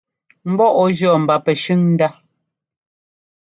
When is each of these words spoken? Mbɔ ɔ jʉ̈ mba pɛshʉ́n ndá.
Mbɔ 0.51 0.65
ɔ 0.81 0.83
jʉ̈ 0.97 1.13
mba 1.23 1.35
pɛshʉ́n 1.45 1.81
ndá. 1.93 2.07